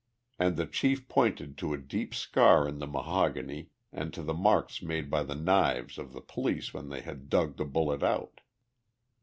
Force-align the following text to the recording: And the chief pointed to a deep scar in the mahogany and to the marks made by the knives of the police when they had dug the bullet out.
And 0.39 0.57
the 0.57 0.65
chief 0.65 1.07
pointed 1.07 1.59
to 1.59 1.75
a 1.75 1.77
deep 1.77 2.15
scar 2.15 2.67
in 2.67 2.79
the 2.79 2.87
mahogany 2.87 3.69
and 3.93 4.11
to 4.15 4.23
the 4.23 4.33
marks 4.33 4.81
made 4.81 5.11
by 5.11 5.21
the 5.21 5.35
knives 5.35 5.99
of 5.99 6.11
the 6.11 6.21
police 6.21 6.73
when 6.73 6.89
they 6.89 7.01
had 7.01 7.29
dug 7.29 7.57
the 7.57 7.65
bullet 7.65 8.01
out. 8.01 8.41